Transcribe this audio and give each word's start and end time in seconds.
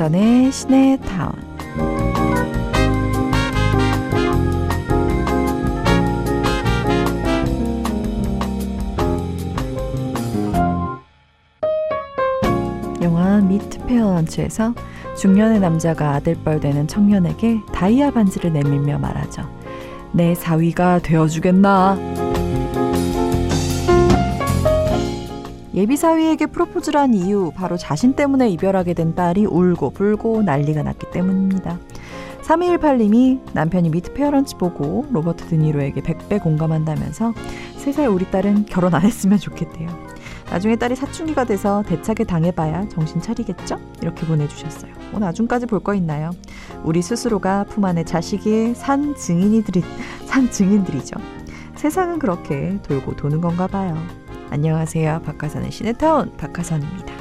박하선의 0.00 0.50
시내타운 0.50 1.32
영화 13.02 13.40
미트 13.42 13.84
페어런츠에서 13.84 14.74
중년의 15.18 15.60
남자가 15.60 16.14
아들뻘 16.14 16.60
되는 16.60 16.88
청년에게 16.88 17.60
다이아 17.74 18.10
반지를 18.10 18.54
내밀며 18.54 18.98
말하죠. 18.98 19.42
내 20.12 20.34
사위가 20.34 21.00
되어주겠나? 21.00 22.19
예비 25.74 25.96
사위에게 25.96 26.46
프로포즈를 26.46 26.98
한 27.00 27.14
이유 27.14 27.52
바로 27.54 27.76
자신 27.76 28.14
때문에 28.14 28.48
이별하게 28.50 28.94
된 28.94 29.14
딸이 29.14 29.46
울고 29.46 29.90
불고 29.90 30.42
난리가 30.42 30.82
났기 30.82 31.10
때문입니다. 31.12 31.78
3218님이 32.42 33.38
남편이 33.52 33.90
미트 33.90 34.12
페어런츠 34.12 34.56
보고 34.56 35.06
로버트 35.12 35.46
드니로에게 35.46 36.00
100배 36.00 36.42
공감한다면서 36.42 37.32
3살 37.78 38.12
우리 38.12 38.28
딸은 38.28 38.66
결혼 38.66 38.94
안 38.94 39.02
했으면 39.02 39.38
좋겠대요. 39.38 39.88
나중에 40.50 40.74
딸이 40.74 40.96
사춘기가 40.96 41.44
돼서 41.44 41.84
대차게 41.86 42.24
당해봐야 42.24 42.88
정신 42.88 43.20
차리겠죠? 43.20 43.78
이렇게 44.02 44.26
보내주셨어요. 44.26 44.92
뭐 45.12 45.20
나중까지 45.20 45.66
볼 45.66 45.80
거 45.80 45.94
있나요? 45.94 46.32
우리 46.82 47.02
스스로가 47.02 47.64
품 47.68 47.84
안에 47.84 48.02
자식의 48.02 48.74
산 48.74 49.14
증인이 49.14 49.62
들이 49.62 49.84
산 50.24 50.50
증인들이죠. 50.50 51.16
세상은 51.76 52.18
그렇게 52.18 52.78
돌고 52.82 53.14
도는 53.14 53.40
건가 53.40 53.68
봐요. 53.68 53.96
안녕하세요. 54.50 55.22
박하선의 55.22 55.70
시네타운 55.70 56.36
박하선입니다. 56.36 57.14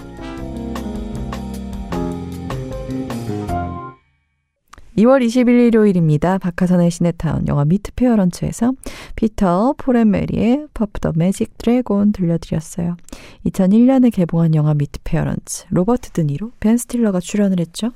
2월 4.98 5.24
20일 5.24 5.68
일요일입니다. 5.68 6.40
박하선의 6.40 6.90
시네타운 6.90 7.48
영화 7.48 7.66
미트 7.66 7.92
페어런츠에서 7.94 8.74
피터 9.16 9.76
폴 9.78 9.94
앤 9.94 10.10
메리의 10.10 10.68
Puff 10.74 11.00
the 11.00 11.14
Magic 11.16 11.58
Dragon 11.60 12.14
들려드렸어요. 12.14 12.98
2001년에 13.46 14.12
개봉한 14.12 14.56
영화 14.56 14.74
미트 14.74 15.00
페어런츠 15.04 15.68
로버트 15.70 16.10
드니로 16.10 16.52
벤 16.60 16.78
스틸러가 16.78 17.20
출연을 17.20 17.60
했죠. 17.60 17.92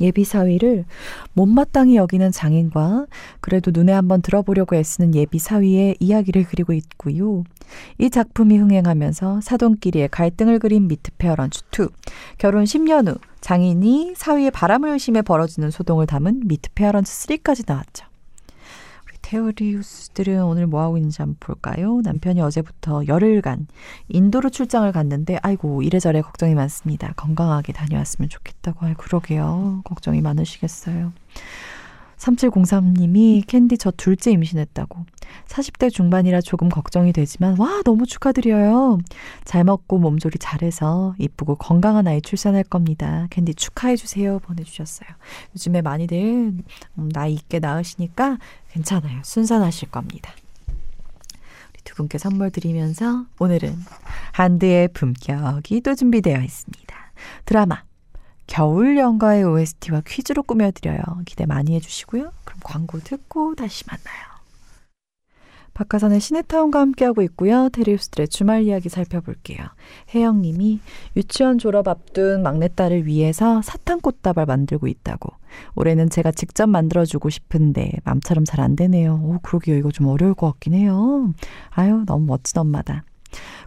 예비 0.00 0.24
사위를 0.24 0.84
못마땅히 1.32 1.96
여기는 1.96 2.32
장인과 2.32 3.06
그래도 3.40 3.70
눈에 3.72 3.92
한번 3.92 4.22
들어보려고 4.22 4.76
애쓰는 4.76 5.14
예비 5.14 5.38
사위의 5.38 5.96
이야기를 6.00 6.44
그리고 6.44 6.72
있고요. 6.72 7.44
이 7.98 8.10
작품이 8.10 8.56
흥행하면서 8.56 9.40
사돈끼리의 9.40 10.08
갈등을 10.08 10.58
그린 10.58 10.88
미트 10.88 11.10
페어런츠 11.18 11.64
2. 11.72 11.88
결혼 12.38 12.64
10년 12.64 13.08
후 13.08 13.16
장인이 13.40 14.14
사위의 14.16 14.50
바람을 14.50 14.90
의심해 14.90 15.22
벌어지는 15.22 15.70
소동을 15.70 16.06
담은 16.06 16.42
미트 16.44 16.70
페어런츠 16.74 17.12
3까지 17.28 17.64
나왔죠. 17.66 18.06
테오리우스들은 19.26 20.44
오늘 20.44 20.68
뭐 20.68 20.82
하고 20.82 20.96
있는지 20.96 21.20
한번 21.20 21.36
볼까요? 21.40 22.00
남편이 22.04 22.40
어제부터 22.40 23.08
열흘간 23.08 23.66
인도로 24.08 24.50
출장을 24.50 24.90
갔는데 24.92 25.40
아이고 25.42 25.82
이래저래 25.82 26.20
걱정이 26.22 26.54
많습니다. 26.54 27.12
건강하게 27.16 27.72
다녀왔으면 27.72 28.28
좋겠다고. 28.28 28.86
아이 28.86 28.94
그러게요. 28.94 29.80
걱정이 29.84 30.20
많으시겠어요. 30.20 31.12
3703님이 32.18 33.46
캔디 33.46 33.78
저 33.78 33.90
둘째 33.90 34.30
임신했다고. 34.30 35.04
40대 35.46 35.92
중반이라 35.92 36.40
조금 36.40 36.68
걱정이 36.68 37.12
되지만 37.12 37.58
와 37.58 37.82
너무 37.84 38.06
축하드려요. 38.06 38.98
잘 39.44 39.64
먹고 39.64 39.98
몸조리 39.98 40.38
잘해서 40.38 41.14
이쁘고 41.18 41.56
건강한 41.56 42.06
아이 42.06 42.20
출산할 42.20 42.64
겁니다. 42.64 43.26
캔디 43.30 43.54
축하해 43.54 43.96
주세요 43.96 44.38
보내주셨어요. 44.40 45.08
요즘에 45.54 45.82
많이들 45.82 46.16
음, 46.18 47.08
나이 47.12 47.34
있게 47.34 47.58
낳으시니까 47.58 48.38
괜찮아요. 48.72 49.20
순산하실 49.22 49.90
겁니다. 49.90 50.32
우리 50.68 51.82
두 51.84 51.94
분께 51.94 52.18
선물 52.18 52.50
드리면서 52.50 53.26
오늘은 53.38 53.76
한드의 54.32 54.88
품격이 54.88 55.80
또 55.82 55.94
준비되어 55.94 56.40
있습니다. 56.40 56.96
드라마 57.44 57.85
겨울 58.46 58.96
연가의 58.96 59.44
OST와 59.44 60.02
퀴즈로 60.06 60.42
꾸며드려요. 60.42 61.00
기대 61.24 61.46
많이 61.46 61.74
해주시고요. 61.74 62.32
그럼 62.44 62.60
광고 62.62 62.98
듣고 63.00 63.54
다시 63.54 63.84
만나요. 63.86 64.36
박하선의 65.74 66.20
시네타운과 66.20 66.80
함께하고 66.80 67.20
있고요. 67.22 67.68
테리우스들의 67.68 68.28
주말 68.28 68.62
이야기 68.62 68.88
살펴볼게요. 68.88 69.58
혜영님이 70.14 70.80
유치원 71.16 71.58
졸업 71.58 71.86
앞둔 71.88 72.42
막내딸을 72.42 73.04
위해서 73.04 73.60
사탕 73.60 74.00
꽃다발 74.00 74.46
만들고 74.46 74.86
있다고. 74.86 75.34
올해는 75.74 76.08
제가 76.08 76.32
직접 76.32 76.66
만들어주고 76.66 77.28
싶은데 77.28 77.92
맘처럼 78.04 78.46
잘 78.46 78.60
안 78.60 78.74
되네요. 78.74 79.20
오, 79.22 79.38
그러게요. 79.42 79.76
이거 79.76 79.90
좀 79.90 80.06
어려울 80.06 80.32
것 80.32 80.50
같긴 80.52 80.72
해요. 80.72 81.30
아유, 81.68 82.04
너무 82.06 82.24
멋진 82.24 82.58
엄마다. 82.58 83.04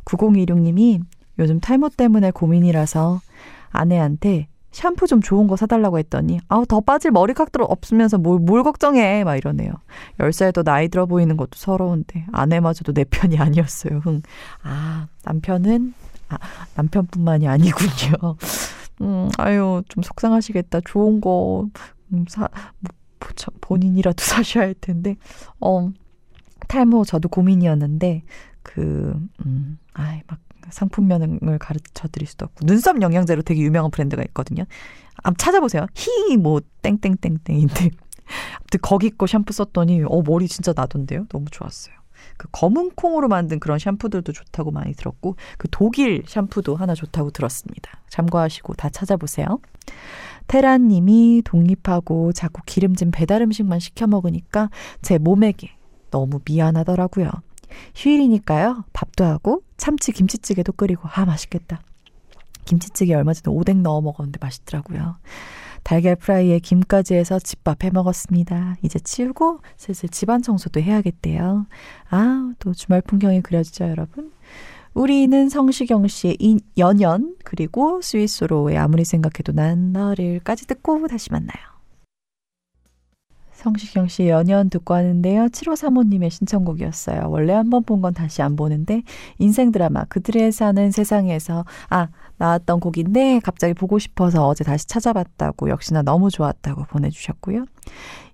9026님이 0.06 1.02
요즘 1.38 1.60
탈모 1.60 1.90
때문에 1.90 2.32
고민이라서 2.32 3.22
아내한테 3.70 4.48
샴푸 4.72 5.08
좀 5.08 5.22
좋은 5.22 5.48
거 5.48 5.56
사달라고 5.56 5.98
했더니 6.00 6.40
아우 6.48 6.66
더 6.66 6.80
빠질 6.80 7.12
머리카락들 7.12 7.62
없으면서 7.64 8.18
뭘, 8.18 8.40
뭘 8.40 8.64
걱정해 8.64 9.24
막 9.24 9.36
이러네요. 9.36 9.72
10살 10.20 10.54
더 10.54 10.64
나이 10.64 10.88
들어 10.90 11.06
보이는 11.06 11.36
것도 11.38 11.52
서러운데 11.56 12.26
아내마저도 12.32 12.94
내 12.94 13.04
편이 13.04 13.38
아니었어요. 13.38 14.00
흥. 14.00 14.22
아 14.64 15.08
남편은 15.24 15.94
아, 16.30 16.38
남편뿐만이 16.76 17.48
아니군요. 17.48 18.36
음 19.02 19.30
아유 19.38 19.82
좀 19.90 20.04
속상하시겠다. 20.04 20.82
좋은 20.86 21.22
거 21.22 21.68
음, 22.14 22.26
사, 22.28 22.50
뭐, 22.80 22.92
본인이라도 23.62 24.22
사셔야 24.24 24.66
할 24.66 24.76
텐데 24.76 25.16
어 25.60 25.92
탈모 26.68 27.06
저도 27.06 27.30
고민이었는데 27.30 28.24
그 28.62 29.14
음, 29.46 29.80
아이 29.94 30.22
막 30.28 30.40
상품 30.72 31.08
명을 31.08 31.58
가르쳐 31.60 32.08
드릴 32.08 32.28
수도 32.28 32.46
없고 32.46 32.66
눈썹 32.66 33.02
영양제로 33.02 33.42
되게 33.42 33.62
유명한 33.62 33.92
브랜드가 33.92 34.24
있거든요. 34.24 34.66
한번 35.24 35.38
찾아보세요. 35.38 35.86
히 35.96 36.38
뭐 36.38 36.62
땡땡땡땡인데 36.82 37.90
아무튼 38.58 38.80
거기 38.82 39.10
거 39.10 39.28
샴푸 39.28 39.54
썼더니 39.54 40.04
어 40.06 40.22
머리 40.26 40.48
진짜 40.48 40.74
나던데요. 40.76 41.26
너무 41.30 41.46
좋았어요. 41.50 41.96
그 42.38 42.48
검은 42.52 42.92
콩으로 42.96 43.28
만든 43.28 43.60
그런 43.60 43.80
샴푸들도 43.80 44.32
좋다고 44.32 44.72
많이 44.72 44.94
들었고 44.94 45.36
그 45.58 45.68
독일 45.72 46.24
샴푸도 46.28 46.76
하나 46.76 46.94
좋다고 46.94 47.32
들었습니다. 47.32 48.02
참고하시고 48.10 48.76
다 48.76 48.90
찾아보세요. 48.90 49.60
테라님이 50.48 51.44
독립하고 51.46 52.32
자꾸 52.34 52.62
기름진 52.66 53.12
배달 53.12 53.42
음식만 53.42 53.80
시켜 53.80 54.08
먹으니까 54.08 54.70
제 55.02 55.18
몸에게 55.18 55.72
너무 56.12 56.40
미안하더라고요. 56.46 57.30
휴일이니까요. 57.96 58.86
밥도 58.94 59.24
하고 59.24 59.64
참치 59.78 60.12
김치찌개도 60.12 60.74
끓이고 60.74 61.08
아 61.12 61.26
맛있겠다. 61.26 61.82
김치찌개 62.66 63.14
얼마 63.16 63.34
전에 63.34 63.54
오뎅 63.56 63.82
넣어 63.82 64.02
먹었는데 64.02 64.38
맛있더라고요. 64.42 65.18
달걀 65.84 66.16
프라이에 66.16 66.60
김까지 66.60 67.16
해서 67.16 67.40
집밥 67.40 67.84
해 67.84 67.90
먹었습니다. 67.90 68.76
이제 68.84 69.00
치우고 69.00 69.62
슬슬 69.78 70.10
집안 70.10 70.42
청소도 70.42 70.82
해야겠대요. 70.82 71.66
아, 72.10 72.54
또 72.60 72.74
주말 72.74 73.02
풍경이 73.02 73.42
그려지죠, 73.42 73.86
여러분? 73.86 74.32
우리는 74.94 75.50
성시경 75.50 76.08
씨의 76.08 76.38
인, 76.40 76.60
연연 76.78 77.36
그리고 77.44 78.02
스위스로의 78.02 78.78
아무리 78.78 79.06
생각해도 79.06 79.54
난 79.54 79.94
너를까지 79.94 80.68
듣고 80.68 81.08
다시 81.08 81.32
만나요. 81.32 81.79
성시경 83.60 84.08
씨 84.08 84.30
연연 84.30 84.70
듣고 84.70 84.94
하는데요. 84.94 85.48
7호 85.48 85.76
사모님의 85.76 86.30
신청곡이었어요. 86.32 87.28
원래 87.30 87.54
한 87.54 87.70
번 87.70 87.84
본 87.84 88.02
건 88.02 88.14
다시 88.14 88.42
안 88.42 88.56
보는데 88.56 89.04
인생 89.38 89.72
드라마 89.74 90.06
그들의 90.06 90.52
사는 90.54 90.92
세상에서 90.92 91.66
아 91.90 92.08
나왔던 92.38 92.80
곡인데 92.80 93.42
갑자기 93.44 93.74
보고 93.74 94.00
싶어서 94.00 94.48
어제 94.48 94.64
다시 94.64 94.88
찾아봤다고 94.88 95.70
역시나 95.70 96.02
너무 96.04 96.30
좋았다고 96.32 96.86
보내주셨고요. 96.86 97.66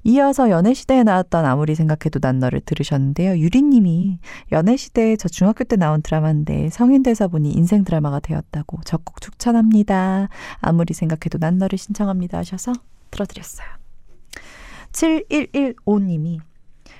이어서 0.03 0.51
연애시대에 0.51 1.01
나왔던 1.03 1.43
아무리 1.45 1.73
생각해도 1.73 2.19
난 2.19 2.37
너를 2.37 2.61
들으셨는데요. 2.61 3.39
유리님이 3.39 4.19
연애시대에 4.51 5.15
저 5.15 5.27
중학교 5.27 5.63
때 5.63 5.75
나온 5.75 6.03
드라마인데 6.03 6.69
성인 6.69 7.01
돼서 7.01 7.27
보니 7.27 7.51
인생 7.51 7.83
드라마가 7.83 8.19
되었다고 8.19 8.81
적극 8.85 9.19
추천합니다. 9.21 10.29
아무리 10.61 10.93
생각해도 10.93 11.39
난 11.39 11.57
너를 11.57 11.79
신청합니다 11.79 12.37
하셔서 12.37 12.73
들어드렸어요. 13.09 13.84
7115님이 14.95 16.39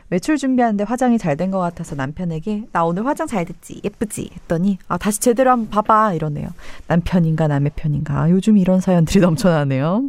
외출 0.10 0.38
준비하는데 0.38 0.84
화장이 0.84 1.18
잘 1.18 1.36
된 1.36 1.50
것 1.52 1.60
같아서 1.60 1.96
남편에게 1.96 2.66
나 2.72 2.86
오늘 2.86 3.06
화장 3.08 3.26
잘 3.28 3.44
됐지? 3.46 3.82
예쁘지? 3.84 4.30
했더니 4.34 4.78
아 4.88 4.98
다시 4.98 5.20
제대로 5.20 5.52
한번 5.52 5.70
봐봐. 5.70 6.14
이러네요. 6.14 6.48
남편인가 6.88 7.48
남의 7.48 7.72
편인가. 7.76 8.22
아, 8.24 8.30
요즘 8.30 8.58
이런 8.58 8.80
사연들이 8.82 9.20
넘쳐나네요. 9.26 10.08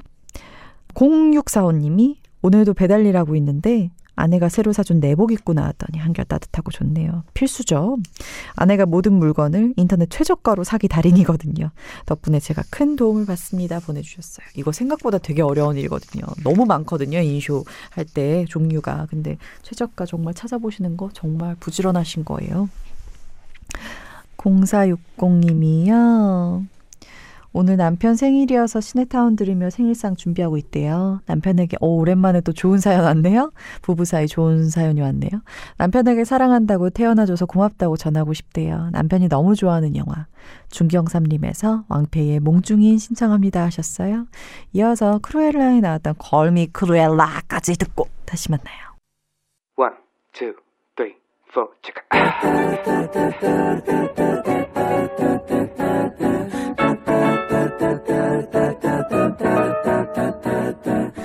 0645님이 0.94 2.16
오늘도 2.42 2.74
배달 2.74 3.06
일 3.06 3.16
하고 3.16 3.36
있는데 3.36 3.90
아내가 4.16 4.48
새로 4.48 4.72
사준 4.72 4.98
내복 5.00 5.30
입고 5.30 5.52
나왔더니 5.52 5.98
한결 5.98 6.24
따뜻하고 6.24 6.70
좋네요. 6.72 7.22
필수죠. 7.34 7.98
아내가 8.54 8.86
모든 8.86 9.12
물건을 9.12 9.74
인터넷 9.76 10.08
최저가로 10.10 10.64
사기 10.64 10.88
달인이거든요. 10.88 11.70
덕분에 12.06 12.40
제가 12.40 12.62
큰 12.70 12.96
도움을 12.96 13.26
받습니다. 13.26 13.78
보내주셨어요. 13.80 14.46
이거 14.56 14.72
생각보다 14.72 15.18
되게 15.18 15.42
어려운 15.42 15.76
일이거든요. 15.76 16.24
너무 16.42 16.64
많거든요. 16.64 17.18
인쇼 17.20 17.64
할 17.90 18.06
때 18.06 18.46
종류가. 18.48 19.08
근데 19.10 19.36
최저가 19.62 20.06
정말 20.06 20.32
찾아보시는 20.32 20.96
거 20.96 21.10
정말 21.12 21.54
부지런하신 21.60 22.24
거예요. 22.24 22.70
0460님이요. 24.38 26.64
오늘 27.58 27.79
남편 27.79 28.17
생일이어서 28.17 28.82
시네타운 28.82 29.35
들으며 29.35 29.70
생일상 29.70 30.14
준비하고 30.14 30.58
있대요. 30.58 31.23
남편에게 31.25 31.79
오, 31.81 31.97
오랜만에 32.00 32.43
또 32.43 32.53
좋은 32.53 32.76
사연 32.76 33.05
왔네요. 33.05 33.50
부부 33.81 34.05
사이 34.05 34.26
좋은 34.26 34.69
사연이 34.69 35.00
왔네요. 35.00 35.31
남편에게 35.79 36.26
사랑한다고 36.26 36.91
태어나줘서 36.91 37.47
고맙다고 37.47 37.97
전하고 37.97 38.35
싶대요. 38.35 38.91
남편이 38.93 39.29
너무 39.29 39.55
좋아하는 39.55 39.97
영화 39.97 40.26
중경삼림에서 40.69 41.87
왕패의 41.88 42.41
몽중인 42.41 42.99
신청합니다 42.99 43.64
하셨어요. 43.64 44.26
이어서 44.75 45.19
크루엘라에 45.23 45.81
나왔던 45.81 46.17
걸미 46.19 46.67
크루엘라까지 46.67 47.79
듣고 47.79 48.06
다시 48.26 48.50
만나요. 48.50 48.76
One, 49.79 49.94
two, 50.35 50.53
four, 51.56 51.69
check. 51.82 51.97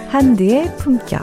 한드의 0.07 0.73
품격. 0.77 1.21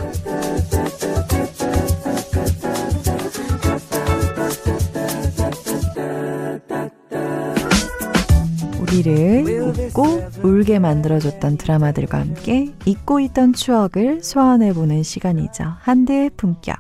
우리를 8.81 9.58
웃고 9.89 10.47
울게 10.47 10.79
만들어줬던 10.79 11.57
드라마들과 11.57 12.19
함께 12.19 12.73
잊고 12.85 13.21
있던 13.21 13.53
추억을 13.53 14.23
소환해보는 14.23 15.03
시간이죠. 15.03 15.65
한드의 15.81 16.31
품격. 16.37 16.77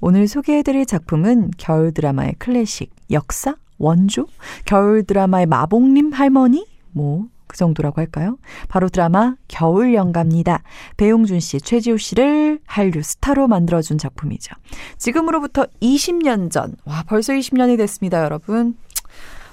오늘 0.00 0.26
소개해드릴 0.26 0.86
작품은 0.86 1.52
겨울 1.56 1.92
드라마의 1.92 2.34
클래식, 2.38 2.90
역사, 3.10 3.54
원조, 3.78 4.26
겨울 4.64 5.04
드라마의 5.04 5.46
마봉님 5.46 6.12
할머니, 6.12 6.66
뭐, 6.90 7.26
그 7.46 7.56
정도라고 7.56 8.00
할까요? 8.00 8.38
바로 8.68 8.88
드라마 8.88 9.36
겨울 9.46 9.94
연가입니다. 9.94 10.62
배용준 10.96 11.40
씨, 11.40 11.60
최지우 11.60 11.96
씨를 11.96 12.60
한류 12.66 13.02
스타로 13.02 13.46
만들어준 13.46 13.98
작품이죠. 13.98 14.54
지금으로부터 14.98 15.66
20년 15.80 16.50
전, 16.50 16.74
와, 16.84 17.04
벌써 17.06 17.32
20년이 17.32 17.78
됐습니다, 17.78 18.22
여러분. 18.24 18.76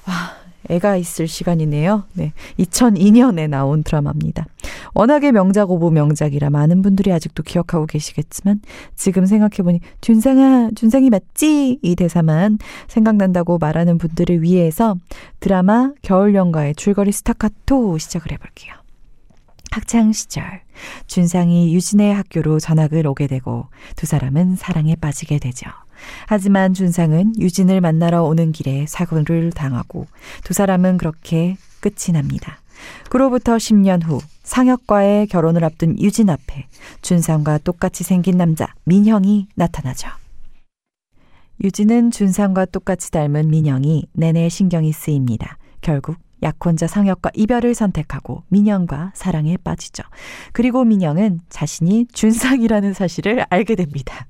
와, 0.07 0.44
애가 0.69 0.97
있을 0.97 1.27
시간이네요. 1.27 2.03
네. 2.13 2.33
2002년에 2.59 3.49
나온 3.49 3.83
드라마입니다. 3.83 4.45
워낙에 4.93 5.31
명작 5.31 5.71
오보 5.71 5.91
명작이라 5.91 6.49
많은 6.49 6.81
분들이 6.81 7.11
아직도 7.11 7.43
기억하고 7.43 7.85
계시겠지만 7.85 8.61
지금 8.95 9.25
생각해보니 9.25 9.79
준상아, 10.01 10.69
준상이 10.75 11.09
맞지? 11.09 11.79
이 11.81 11.95
대사만 11.95 12.57
생각난다고 12.87 13.57
말하는 13.57 13.97
분들을 13.97 14.41
위해서 14.41 14.95
드라마 15.39 15.91
겨울연가의 16.01 16.75
줄거리 16.75 17.11
스타카토 17.11 17.97
시작을 17.97 18.31
해볼게요. 18.31 18.73
학창 19.71 20.13
시절 20.13 20.61
준상이 21.07 21.73
유진의 21.75 22.13
학교로 22.13 22.59
전학을 22.59 23.05
오게 23.07 23.27
되고 23.27 23.67
두 23.97 24.05
사람은 24.05 24.55
사랑에 24.55 24.95
빠지게 24.95 25.39
되죠. 25.39 25.69
하지만 26.27 26.73
준상은 26.73 27.33
유진을 27.37 27.81
만나러 27.81 28.23
오는 28.23 28.51
길에 28.51 28.85
사고를 28.87 29.51
당하고 29.51 30.07
두 30.43 30.53
사람은 30.53 30.97
그렇게 30.97 31.57
끝이 31.81 32.13
납니다. 32.13 32.59
그로부터 33.09 33.55
10년 33.57 34.03
후 34.03 34.19
상혁과의 34.43 35.27
결혼을 35.27 35.63
앞둔 35.63 35.99
유진 35.99 36.29
앞에 36.29 36.67
준상과 37.01 37.59
똑같이 37.59 38.03
생긴 38.03 38.37
남자 38.37 38.67
민형이 38.85 39.47
나타나죠. 39.55 40.09
유진은 41.63 42.11
준상과 42.11 42.65
똑같이 42.65 43.11
닮은 43.11 43.49
민영이 43.49 44.07
내내 44.13 44.49
신경이 44.49 44.91
쓰입니다. 44.91 45.57
결국 45.81 46.17
약혼자 46.43 46.87
상혁과 46.87 47.31
이별을 47.33 47.73
선택하고 47.73 48.43
민영과 48.49 49.11
사랑에 49.15 49.57
빠지죠. 49.57 50.03
그리고 50.51 50.83
민영은 50.83 51.39
자신이 51.49 52.07
준상이라는 52.11 52.93
사실을 52.93 53.45
알게 53.49 53.75
됩니다. 53.75 54.27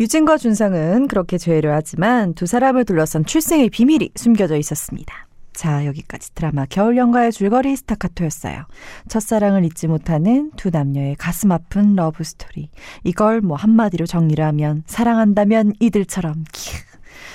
유진과 0.00 0.38
준상은 0.38 1.08
그렇게 1.08 1.36
재회를 1.36 1.74
하지만 1.74 2.32
두 2.32 2.46
사람을 2.46 2.86
둘러싼 2.86 3.22
출생의 3.26 3.68
비밀이 3.68 4.12
숨겨져 4.16 4.56
있었습니다. 4.56 5.26
자, 5.52 5.84
여기까지 5.84 6.34
드라마 6.34 6.64
겨울 6.64 6.96
연가의 6.96 7.32
줄거리 7.32 7.76
스타카토였어요. 7.76 8.64
첫사랑을 9.08 9.62
잊지 9.66 9.88
못하는 9.88 10.52
두 10.56 10.70
남녀의 10.70 11.16
가슴 11.16 11.52
아픈 11.52 11.96
러브 11.96 12.24
스토리. 12.24 12.70
이걸 13.04 13.42
뭐 13.42 13.58
한마디로 13.58 14.06
정리를 14.06 14.42
하면 14.42 14.84
사랑한다면 14.86 15.74
이들처럼 15.80 16.44
키 16.50 16.70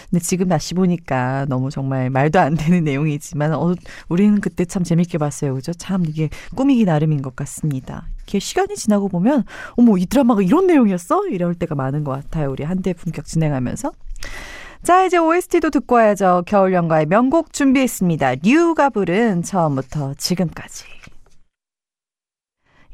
근데 0.09 0.23
지금 0.23 0.47
다시 0.47 0.73
보니까 0.73 1.45
너무 1.47 1.69
정말 1.69 2.09
말도 2.09 2.39
안 2.39 2.55
되는 2.55 2.83
내용이지만 2.85 3.53
어, 3.53 3.75
우리는 4.09 4.39
그때 4.41 4.65
참 4.65 4.83
재밌게 4.83 5.17
봤어요. 5.17 5.53
그죠? 5.53 5.73
참 5.73 6.05
이게 6.07 6.29
꾸미기 6.55 6.85
나름인 6.85 7.21
것 7.21 7.35
같습니다. 7.35 8.07
이렇게 8.17 8.39
시간이 8.39 8.75
지나고 8.75 9.07
보면 9.09 9.43
어머 9.71 9.97
이 9.97 10.05
드라마가 10.05 10.41
이런 10.41 10.67
내용이었어? 10.67 11.27
이럴 11.27 11.55
때가 11.55 11.75
많은 11.75 12.03
것 12.03 12.11
같아요. 12.11 12.51
우리 12.51 12.63
한대 12.63 12.93
품격 12.93 13.25
진행하면서. 13.25 13.91
자, 14.83 15.03
이제 15.03 15.17
OST도 15.17 15.71
듣고 15.71 15.95
와야죠. 15.95 16.43
겨울연가의 16.45 17.07
명곡 17.07 17.53
준비했습니다. 17.53 18.35
류가 18.43 18.91
부른 18.91 19.41
처음부터 19.41 20.13
지금까지. 20.15 20.94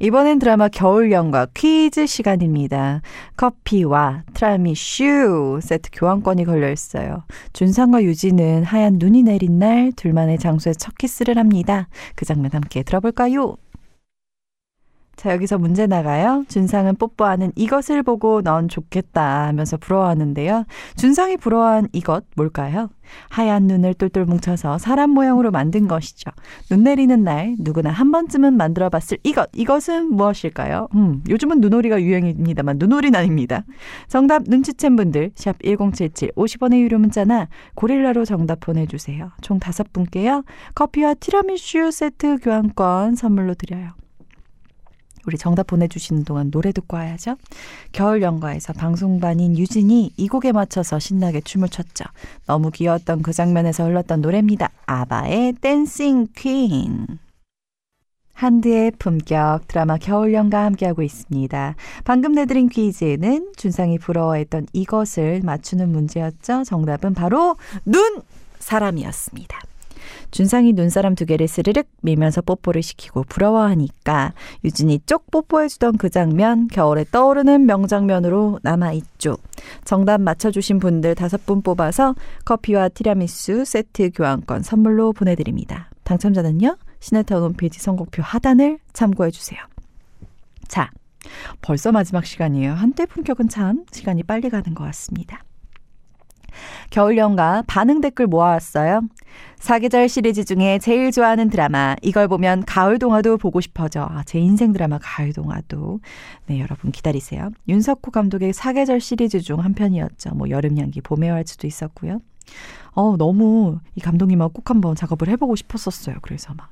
이번엔 0.01 0.39
드라마 0.39 0.67
겨울연가 0.67 1.45
퀴즈 1.53 2.07
시간입니다. 2.07 3.03
커피와 3.37 4.23
트라미슈 4.33 5.59
세트 5.61 5.91
교환권이 5.93 6.43
걸려 6.45 6.71
있어요. 6.71 7.23
준상과 7.53 8.01
유진은 8.01 8.63
하얀 8.63 8.95
눈이 8.97 9.21
내린 9.21 9.59
날 9.59 9.91
둘만의 9.95 10.39
장소에 10.39 10.73
첫 10.73 10.97
키스를 10.97 11.37
합니다. 11.37 11.87
그 12.15 12.25
장면 12.25 12.49
함께 12.51 12.81
들어볼까요? 12.81 13.57
자, 15.21 15.33
여기서 15.33 15.59
문제 15.59 15.85
나가요. 15.85 16.45
준상은 16.47 16.95
뽀뽀하는 16.95 17.51
이것을 17.55 18.01
보고 18.01 18.41
넌 18.41 18.67
좋겠다 18.67 19.45
하면서 19.45 19.77
부러워하는데요. 19.77 20.65
준상이 20.95 21.37
부러워한 21.37 21.89
이것 21.93 22.23
뭘까요? 22.35 22.89
하얀 23.29 23.67
눈을 23.67 23.93
똘똘 23.93 24.25
뭉쳐서 24.25 24.79
사람 24.79 25.11
모양으로 25.11 25.51
만든 25.51 25.87
것이죠. 25.87 26.31
눈 26.71 26.83
내리는 26.83 27.23
날 27.23 27.55
누구나 27.59 27.91
한 27.91 28.11
번쯤은 28.11 28.57
만들어 28.57 28.89
봤을 28.89 29.19
이것. 29.21 29.47
이것은 29.53 30.11
무엇일까요? 30.11 30.87
음, 30.95 31.21
요즘은 31.29 31.61
눈오리가 31.61 32.01
유행입니다만 32.01 32.77
눈오리는 32.79 33.15
아닙니다. 33.15 33.63
정답 34.07 34.45
눈치챈 34.45 34.97
분들 34.97 35.33
샵 35.35 35.55
1077 35.61 36.31
50원의 36.35 36.79
유료 36.79 36.97
문자나 36.97 37.47
고릴라로 37.75 38.25
정답 38.25 38.61
보내 38.61 38.87
주세요. 38.87 39.29
총 39.41 39.59
다섯 39.59 39.93
분께요. 39.93 40.43
커피와 40.73 41.13
티라미슈 41.13 41.91
세트 41.91 42.39
교환권 42.41 43.13
선물로 43.13 43.53
드려요. 43.53 44.00
우리 45.25 45.37
정답 45.37 45.67
보내주시는 45.67 46.23
동안 46.23 46.51
노래 46.51 46.71
듣고 46.71 46.97
와야죠. 46.97 47.35
겨울 47.91 48.21
연가에서 48.21 48.73
방송반인 48.73 49.57
유진이 49.57 50.13
이 50.17 50.27
곡에 50.27 50.51
맞춰서 50.51 50.99
신나게 50.99 51.41
춤을 51.41 51.69
췄죠. 51.69 52.05
너무 52.45 52.71
귀여웠던 52.71 53.21
그 53.21 53.33
장면에서 53.33 53.85
흘렀던 53.85 54.21
노래입니다. 54.21 54.69
아바의 54.85 55.53
댄싱 55.61 56.27
퀸. 56.35 57.07
한드의 58.33 58.91
품격 58.97 59.67
드라마 59.67 59.97
겨울연가 59.97 60.65
함께하고 60.65 61.03
있습니다. 61.03 61.75
방금 62.03 62.31
내드린 62.33 62.69
퀴즈는 62.69 63.51
준상이 63.55 63.99
부러워했던 63.99 64.65
이것을 64.73 65.41
맞추는 65.43 65.91
문제였죠. 65.91 66.63
정답은 66.63 67.13
바로 67.13 67.57
눈 67.85 68.21
사람이었습니다. 68.57 69.59
준상이 70.31 70.73
눈사람 70.73 71.15
두 71.15 71.25
개를 71.25 71.47
스르륵 71.47 71.87
밀면서 72.01 72.41
뽀뽀를 72.41 72.81
시키고 72.81 73.23
부러워하니까 73.23 74.33
유진이 74.63 75.01
쪽 75.05 75.29
뽀뽀해주던 75.31 75.97
그 75.97 76.09
장면 76.09 76.67
겨울에 76.67 77.05
떠오르는 77.11 77.65
명장면으로 77.65 78.59
남아있죠. 78.63 79.37
정답 79.83 80.21
맞춰주신 80.21 80.79
분들 80.79 81.15
다섯 81.15 81.45
분 81.45 81.61
뽑아서 81.61 82.15
커피와 82.45 82.89
티라미수 82.89 83.65
세트 83.65 84.11
교환권 84.15 84.63
선물로 84.63 85.13
보내드립니다. 85.13 85.89
당첨자는요. 86.03 86.77
시네타운 86.99 87.43
홈페이지 87.43 87.79
선곡표 87.79 88.21
하단을 88.21 88.79
참고해주세요. 88.93 89.59
자, 90.67 90.89
벌써 91.61 91.91
마지막 91.91 92.25
시간이에요. 92.25 92.73
한때 92.73 93.05
품격은 93.05 93.49
참 93.49 93.85
시간이 93.91 94.23
빨리 94.23 94.49
가는 94.49 94.73
것 94.73 94.83
같습니다. 94.85 95.43
겨울 96.89 97.17
연가 97.17 97.63
반응 97.67 98.01
댓글 98.01 98.27
모아왔어요. 98.27 99.01
사계절 99.57 100.09
시리즈 100.09 100.43
중에 100.43 100.79
제일 100.79 101.11
좋아하는 101.11 101.49
드라마. 101.49 101.95
이걸 102.01 102.27
보면 102.27 102.65
가을 102.65 102.99
동화도 102.99 103.37
보고 103.37 103.61
싶어져. 103.61 104.01
아, 104.09 104.23
제 104.25 104.39
인생 104.39 104.73
드라마 104.73 104.97
가을 105.01 105.33
동화도. 105.33 105.99
네, 106.47 106.59
여러분 106.59 106.91
기다리세요. 106.91 107.51
윤석호 107.67 108.11
감독의 108.11 108.53
사계절 108.53 108.99
시리즈 108.99 109.39
중 109.39 109.59
한 109.61 109.73
편이었죠. 109.73 110.31
뭐 110.35 110.49
여름 110.49 110.77
향기, 110.79 111.01
봄의 111.01 111.29
활주도 111.29 111.67
있었고요. 111.67 112.19
어, 112.93 113.15
너무 113.17 113.79
이 113.95 114.01
감독님하고 114.01 114.53
꼭 114.53 114.69
한번 114.69 114.95
작업을 114.95 115.29
해보고 115.29 115.55
싶었었어요. 115.55 116.17
그래서 116.21 116.53
막, 116.55 116.71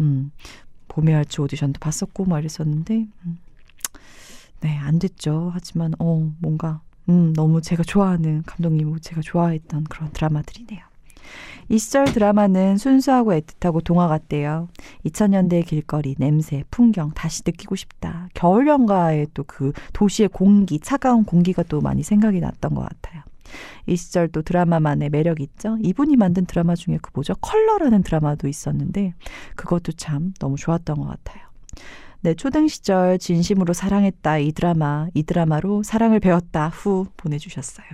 음, 0.00 0.30
봄의 0.88 1.14
활주 1.14 1.42
오디션도 1.42 1.80
봤었고, 1.80 2.24
막 2.24 2.38
이랬었는데, 2.38 3.06
음, 3.26 3.38
네, 4.60 4.76
안 4.78 4.98
됐죠. 4.98 5.50
하지만, 5.52 5.92
어, 5.98 6.30
뭔가, 6.38 6.80
음, 7.10 7.32
너무 7.34 7.60
제가 7.60 7.82
좋아하는 7.82 8.42
감독님이고 8.46 9.00
제가 9.00 9.20
좋아했던 9.22 9.84
그런 9.84 10.12
드라마들이네요. 10.12 10.80
이 11.68 11.78
시절 11.78 12.06
드라마는 12.06 12.78
순수하고 12.78 13.32
애틋하고 13.32 13.84
동화 13.84 14.08
같대요. 14.08 14.68
2000년대의 15.04 15.66
길거리, 15.66 16.14
냄새, 16.18 16.64
풍경 16.70 17.10
다시 17.10 17.42
느끼고 17.46 17.76
싶다. 17.76 18.28
겨울 18.34 18.66
연가의 18.66 19.28
또그 19.34 19.72
도시의 19.92 20.30
공기, 20.30 20.80
차가운 20.80 21.24
공기가 21.24 21.62
또 21.64 21.80
많이 21.80 22.02
생각이 22.02 22.40
났던 22.40 22.74
것 22.74 22.82
같아요. 22.82 23.22
이 23.86 23.96
시절 23.96 24.28
또 24.28 24.42
드라마만의 24.42 25.10
매력 25.10 25.40
있죠. 25.40 25.76
이분이 25.82 26.16
만든 26.16 26.44
드라마 26.44 26.74
중에 26.74 26.98
그 27.02 27.10
뭐죠? 27.12 27.34
컬러라는 27.40 28.02
드라마도 28.02 28.48
있었는데 28.48 29.14
그것도 29.56 29.92
참 29.92 30.32
너무 30.38 30.56
좋았던 30.56 30.96
것 30.96 31.06
같아요. 31.06 31.42
네, 32.22 32.34
초등 32.34 32.68
시절 32.68 33.18
진심으로 33.18 33.72
사랑했다 33.72 34.38
이 34.38 34.52
드라마, 34.52 35.08
이 35.14 35.22
드라마로 35.22 35.82
사랑을 35.82 36.20
배웠다 36.20 36.68
후 36.68 37.06
보내주셨어요. 37.16 37.86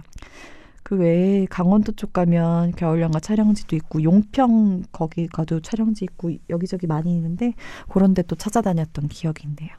그 0.83 0.97
외에 0.97 1.47
강원도 1.47 1.93
쪽 1.93 2.13
가면 2.13 2.73
겨울연가 2.73 3.19
촬영지도 3.21 3.75
있고 3.77 4.03
용평 4.03 4.85
거기 4.93 5.27
가도 5.27 5.61
촬영지 5.61 6.05
있고 6.05 6.31
여기저기 6.51 6.87
많이 6.87 7.13
있는데 7.15 7.55
그런 7.89 8.15
데 8.15 8.23
또 8.23 8.35
찾아다녔던 8.37 9.09
기억이 9.09 9.47
있네요. 9.49 9.71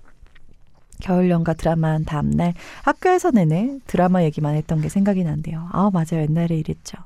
겨울연가 1.02 1.54
드라마 1.54 1.90
한 1.90 2.06
다음날 2.06 2.54
학교에서 2.84 3.32
내내 3.32 3.80
드라마 3.88 4.24
얘기만 4.24 4.56
했던 4.56 4.82
게 4.82 4.90
생각이 4.90 5.24
난대요. 5.24 5.70
아, 5.72 5.90
맞아요. 5.94 6.24
옛날에 6.28 6.58
이랬죠. 6.58 6.98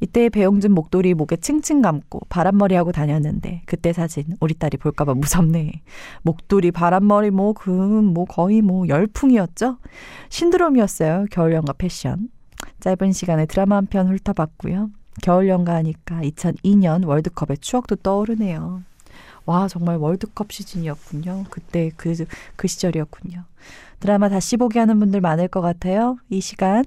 이때 0.00 0.28
배용준 0.28 0.72
목도리 0.72 1.14
목에 1.14 1.36
칭칭 1.36 1.82
감고 1.82 2.20
바람머리 2.28 2.74
하고 2.74 2.92
다녔는데 2.92 3.62
그때 3.66 3.92
사진 3.92 4.24
우리 4.40 4.54
딸이 4.54 4.76
볼까봐 4.78 5.14
무섭네. 5.14 5.82
목도리 6.22 6.70
바람머리 6.70 7.30
뭐그 7.30 7.70
뭐 7.70 8.24
거의 8.24 8.62
뭐 8.62 8.86
열풍이었죠. 8.88 9.78
신드롬이었어요. 10.28 11.26
겨울연가 11.30 11.72
패션. 11.74 12.28
짧은 12.80 13.12
시간에 13.12 13.46
드라마 13.46 13.76
한 13.76 13.86
편 13.86 14.08
훑어봤고요. 14.08 14.90
겨울연가 15.22 15.74
하니까 15.76 16.20
2002년 16.20 17.06
월드컵의 17.06 17.58
추억도 17.58 17.96
떠오르네요. 17.96 18.82
와, 19.46 19.66
정말 19.66 19.96
월드컵 19.96 20.52
시즌이었군요. 20.52 21.44
그때 21.50 21.90
그, 21.96 22.14
그 22.54 22.68
시절이었군요. 22.68 23.44
드라마 23.98 24.28
다시 24.28 24.56
보기 24.56 24.78
하는 24.78 25.00
분들 25.00 25.20
많을 25.20 25.48
것 25.48 25.60
같아요. 25.60 26.18
이 26.28 26.40
시간 26.40 26.84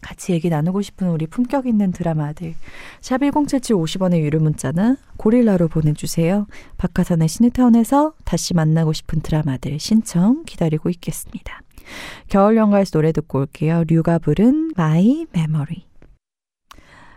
같이 0.00 0.32
얘기 0.32 0.50
나누고 0.50 0.82
싶은 0.82 1.08
우리 1.08 1.26
품격 1.26 1.66
있는 1.66 1.90
드라마들 1.92 2.54
샵 3.00 3.18
1077 3.18 3.76
50원의 3.76 4.20
유료 4.20 4.40
문자나 4.40 4.96
고릴라로 5.16 5.68
보내주세요. 5.68 6.46
박하산의 6.76 7.28
시네타운에서 7.28 8.14
다시 8.24 8.54
만나고 8.54 8.92
싶은 8.92 9.20
드라마들 9.20 9.78
신청 9.78 10.44
기다리고 10.44 10.90
있겠습니다. 10.90 11.60
겨울 12.28 12.56
연가에서 12.56 12.92
노래 12.92 13.12
듣고 13.12 13.40
올게요. 13.40 13.84
류가 13.86 14.18
부른 14.18 14.72
My 14.76 15.26
Memory. 15.34 15.84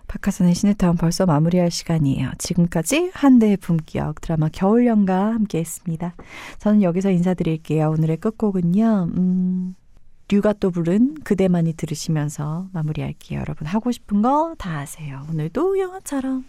박하선의 0.08 0.56
시네타운 0.56 0.96
벌써 0.96 1.26
마무리할 1.26 1.70
시간이에요. 1.70 2.32
지금까지 2.38 3.12
한대의 3.14 3.58
품격 3.58 4.22
드라마 4.22 4.48
겨울연가 4.50 5.34
함께 5.34 5.60
했습니다. 5.60 6.16
저는 6.60 6.82
여기서 6.82 7.12
인사드릴게요. 7.12 7.90
오늘의 7.90 8.18
끝곡은요. 8.18 9.10
음, 9.18 9.76
류가 10.30 10.54
또 10.54 10.72
부른 10.72 11.16
그대만이 11.24 11.74
들으시면서 11.74 12.68
마무리할게요. 12.74 13.40
여러분 13.40 13.68
하고 13.68 13.92
싶은 13.92 14.22
거 14.22 14.56
다 14.58 14.78
하세요. 14.80 15.26
오늘도 15.30 15.80
영화처럼. 15.80 16.46